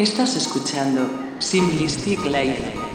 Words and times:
Estás 0.00 0.34
escuchando 0.34 1.10
Simplistic 1.40 2.24
Live. 2.24 2.89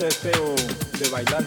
Deseo 0.00 0.54
de 0.98 1.08
bailar. 1.10 1.44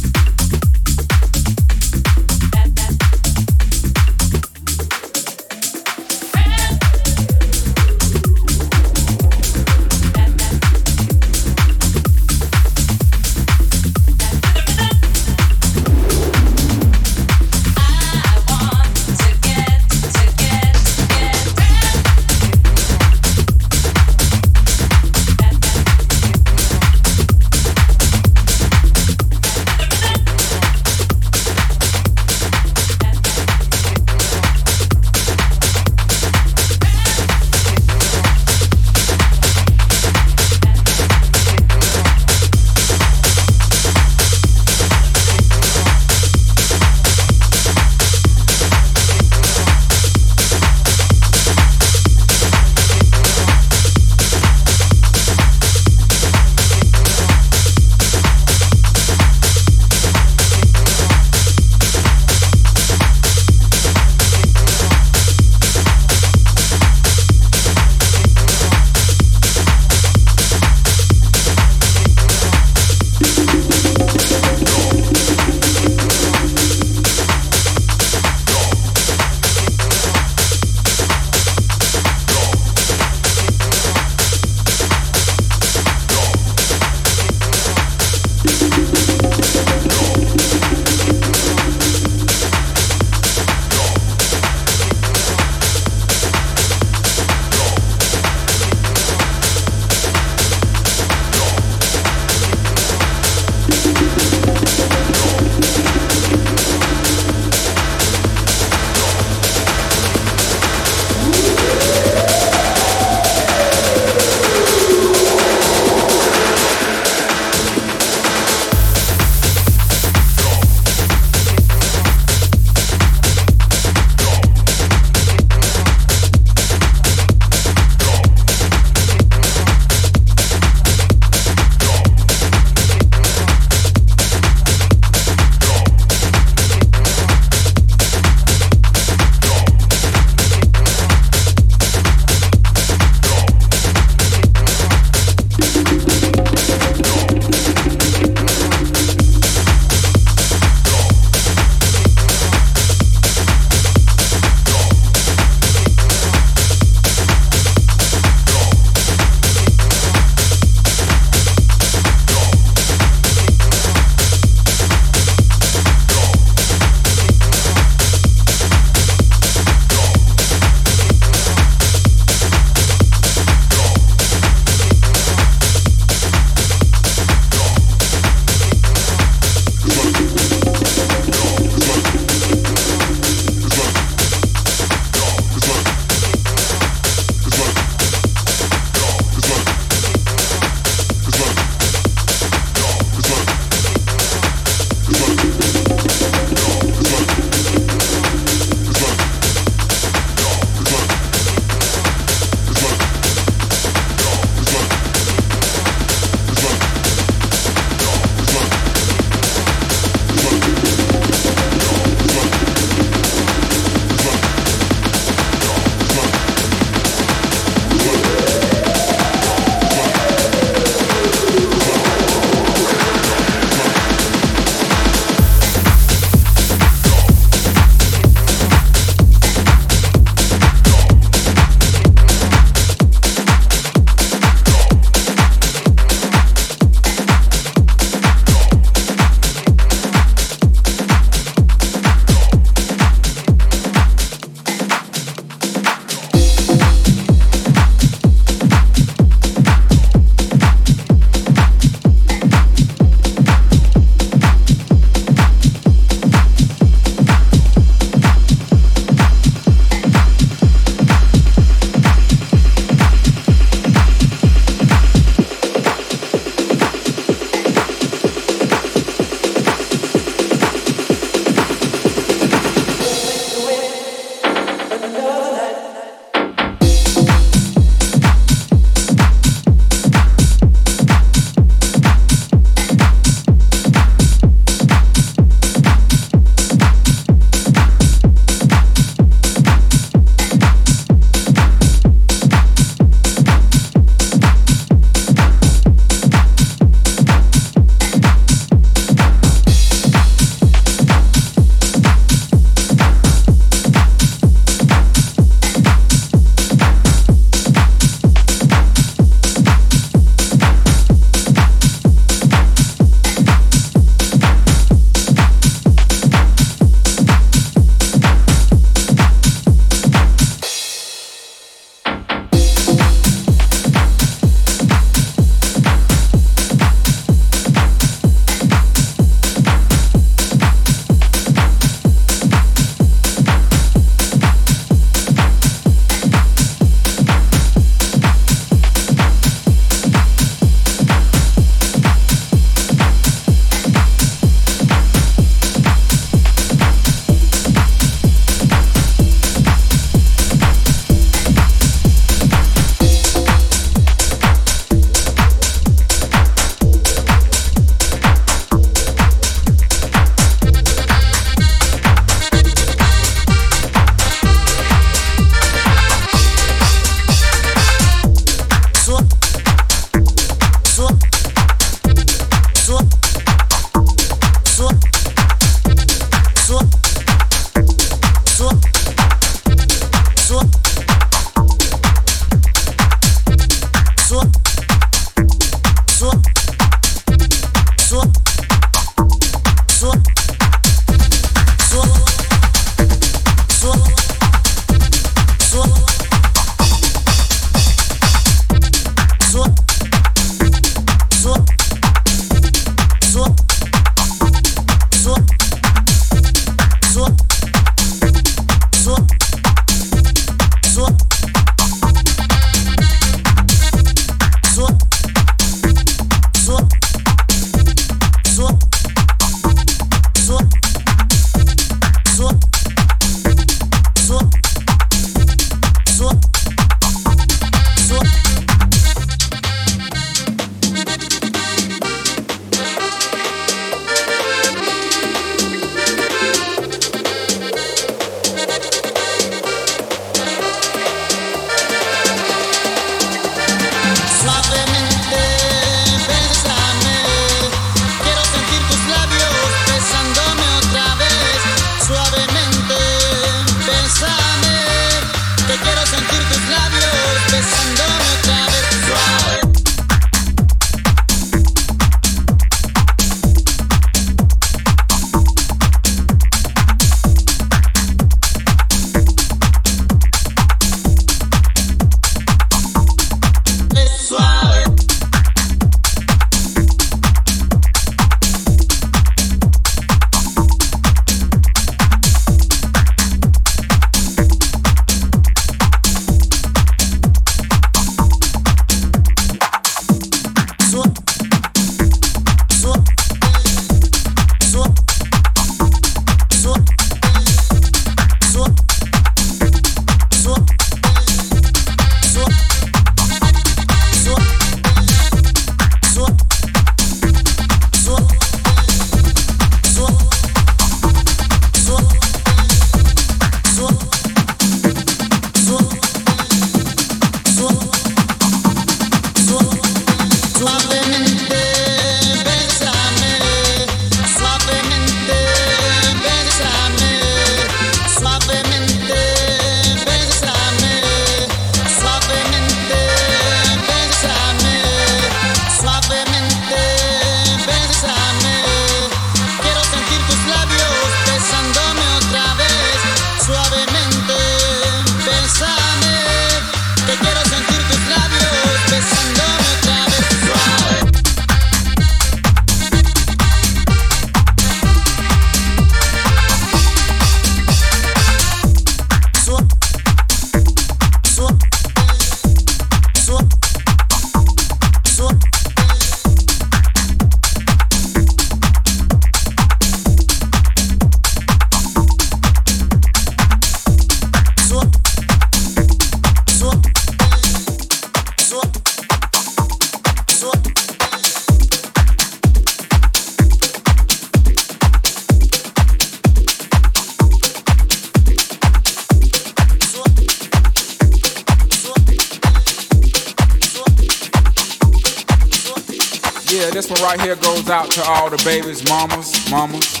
Out 597.86 597.92
to 597.92 598.02
all 598.04 598.30
the 598.30 598.42
babies, 598.44 598.84
mamas, 598.88 599.50
mamas, 599.50 600.00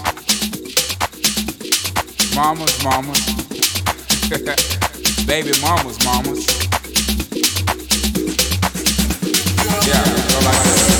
mamas, 2.34 2.84
mamas, 2.84 3.20
baby 5.26 5.52
mamas, 5.60 6.04
mamas. 6.04 6.46
Yeah, 9.86 10.95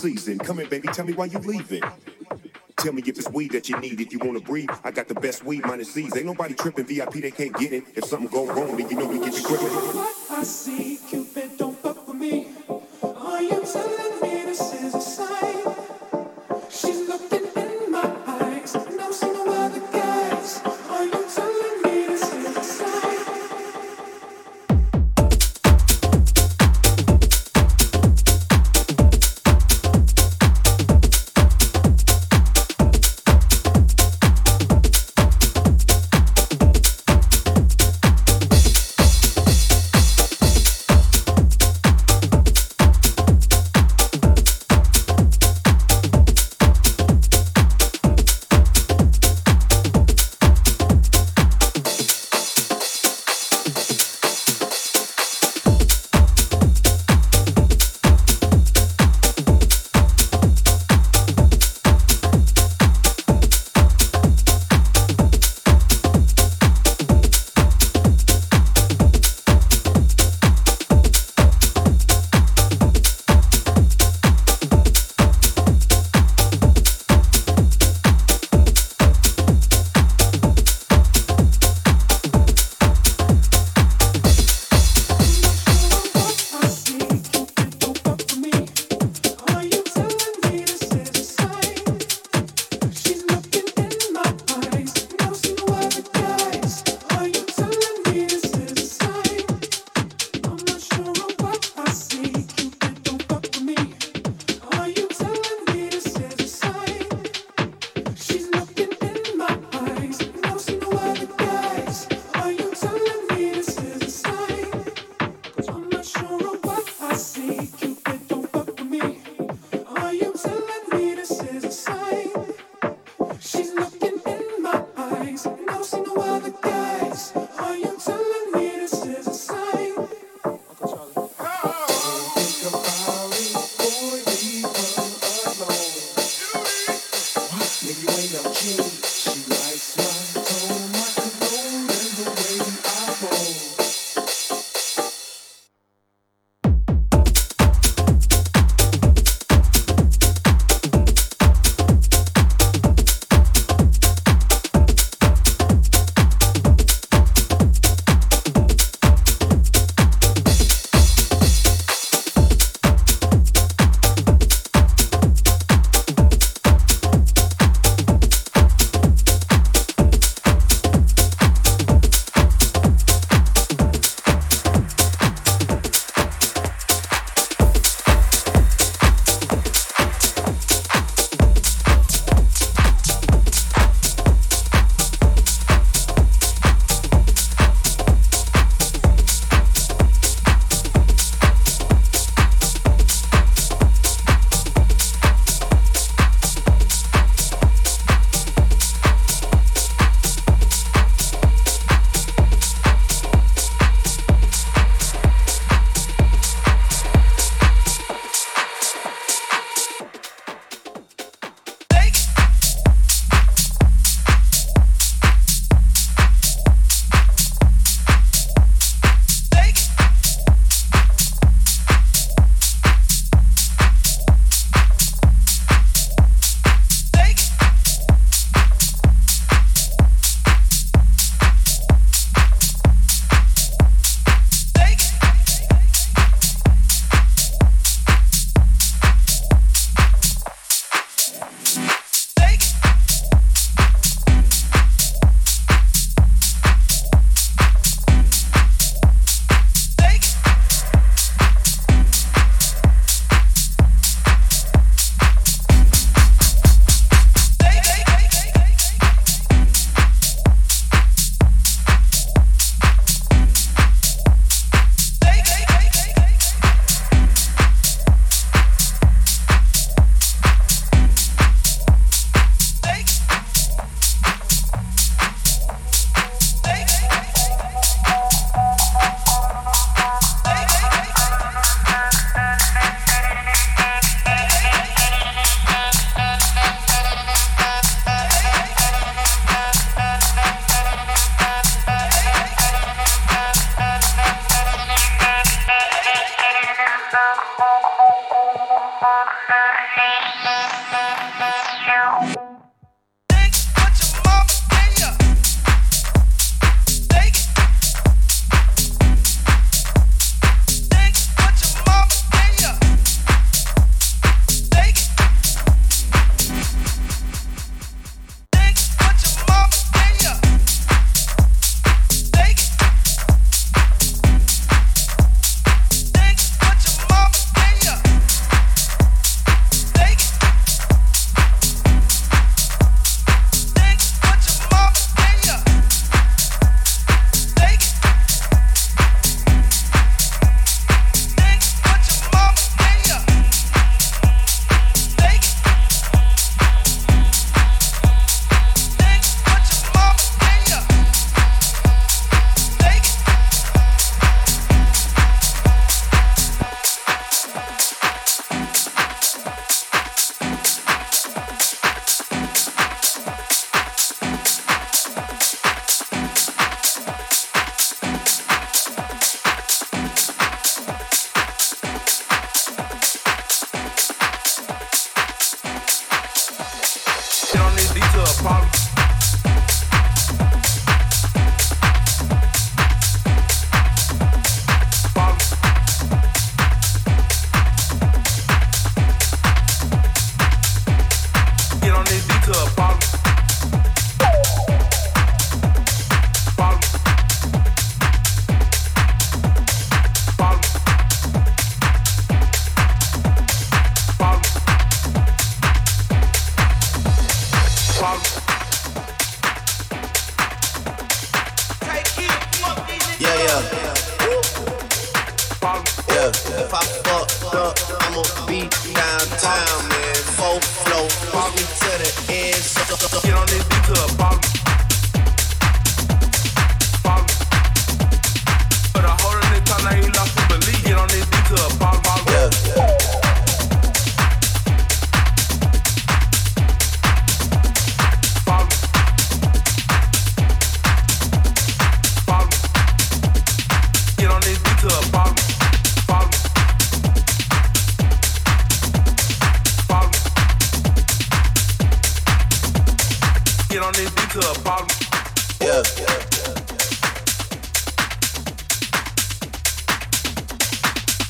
season. 0.00 0.38
Come 0.38 0.60
in, 0.60 0.68
baby, 0.68 0.88
tell 0.88 1.04
me 1.04 1.12
why 1.12 1.26
you 1.26 1.38
leaving. 1.40 1.82
Tell 2.78 2.92
me 2.92 3.02
if 3.04 3.18
it's 3.18 3.28
weed 3.28 3.52
that 3.52 3.68
you 3.68 3.78
need, 3.78 4.00
if 4.00 4.12
you 4.12 4.18
wanna 4.18 4.40
breathe. 4.40 4.70
I 4.82 4.90
got 4.90 5.08
the 5.08 5.14
best 5.14 5.44
weed 5.44 5.64
minus 5.66 5.92
Z's. 5.92 6.16
Ain't 6.16 6.24
nobody 6.24 6.54
tripping 6.54 6.86
VIP, 6.86 7.14
they 7.14 7.30
can't 7.30 7.54
get 7.58 7.72
it. 7.72 7.84
If 7.94 8.04
something 8.06 8.28
go 8.28 8.46
wrong, 8.46 8.76
then 8.76 8.88
you 8.88 8.96
know 8.96 9.06
we 9.06 9.18
get 9.18 9.36
you 9.36 9.42
gripping. 9.42 10.19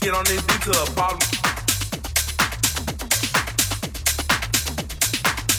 Get 0.00 0.16
on 0.16 0.24
this 0.24 0.40
dick 0.48 0.64
to 0.64 0.72
the 0.72 0.88
bottom. 0.96 1.20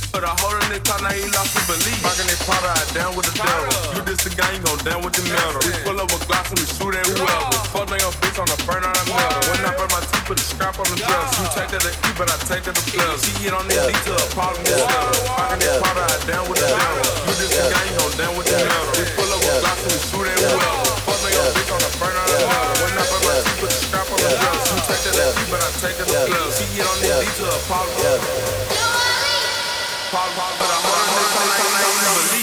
But 0.09 0.26
I 0.26 0.34
hold 0.41 0.57
a 0.57 0.65
this 0.65 0.81
talk, 0.81 0.97
now 1.05 1.13
he 1.13 1.30
lost 1.30 1.53
his 1.53 1.61
belief. 1.69 2.01
Rockin' 2.01 2.26
this 2.26 2.41
powder, 2.49 2.73
I 2.73 2.81
down 2.89 3.13
with 3.13 3.30
the 3.30 3.38
devil. 3.38 3.69
You 3.93 4.01
diss 4.01 4.26
a 4.26 4.34
gang, 4.34 4.57
you 4.57 4.65
gon' 4.65 4.81
down 4.81 5.05
with 5.05 5.13
the 5.13 5.22
metal. 5.30 5.61
We 5.61 5.77
pull 5.85 5.93
up 6.01 6.09
a 6.09 6.18
glass 6.26 6.49
and 6.49 6.57
we 6.57 6.65
shoot 6.65 6.89
at 6.89 7.05
whoever. 7.05 7.53
Fuck 7.69 7.93
on 7.93 8.01
your 8.01 8.09
bitch 8.18 8.38
on 8.41 8.49
the 8.49 8.57
burn 8.65 8.81
out 8.81 8.97
of 8.97 9.05
metal. 9.13 9.45
When 9.45 9.61
I 9.61 9.77
burn 9.77 9.93
my 9.93 10.01
teeth, 10.09 10.26
put 10.26 10.41
the 10.41 10.47
scrap 10.49 10.73
on 10.81 10.89
the 10.89 10.97
dress. 10.97 11.38
You 11.38 11.45
take 11.53 11.69
that 11.77 11.85
to 11.85 11.93
eat, 11.93 12.15
but 12.18 12.34
I 12.34 12.38
take 12.49 12.65
that 12.65 12.73
to 12.73 12.84
plus. 12.97 13.22
She 13.22 13.45
get 13.45 13.53
on 13.53 13.69
this 13.69 13.77
dick 13.77 14.01
to 14.09 14.13
the 14.18 14.26
bottom. 14.34 14.57
Rockin' 14.57 15.61
this 15.61 15.77
powder, 15.85 16.01
I 16.01 16.18
down 16.26 16.49
with 16.49 16.57
the 16.57 16.65
devil. 16.65 17.05
You 17.30 17.34
diss 17.38 17.61
a 17.61 17.69
gang, 17.69 17.85
you 17.93 17.93
gon' 17.93 18.13
down 18.18 18.34
with 18.41 18.49
the 18.49 18.57
metal. 18.57 18.89
We 18.97 19.05
pull 19.13 19.30
up 19.30 19.38
a 19.38 19.53
glass 19.61 19.80
and 19.85 19.93
we 19.93 20.01
shoot 20.01 20.26
at 20.34 20.38
whoever. 20.49 20.90
Problem, 30.11 30.52
but 30.60 30.69
I'm 30.69 30.85
on 30.85 31.11
yeah, 31.11 32.22
yeah, 32.22 32.35
yeah 32.35 32.40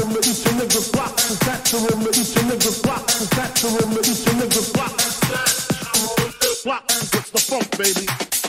him, 0.00 0.16
each 0.18 0.46
a 0.46 0.50
nigga 0.56 0.92
block, 0.92 1.10
and 1.28 1.40
tax 1.40 1.72
him, 1.72 1.84
each 2.08 2.36
a 2.36 2.40
nigga 2.48 2.82
block, 2.82 3.04
and 3.20 3.30
tax 3.30 3.62
him, 3.62 3.92
each 3.98 4.26
a 4.26 4.32
nigga 4.38 4.72
block, 4.74 4.96
block, 6.64 6.84
what's 6.88 7.30
the 7.30 7.40
funk, 7.40 7.78
baby? 7.78 8.39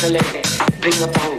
Bring 0.00 1.02
about 1.02 1.26
a 1.26 1.29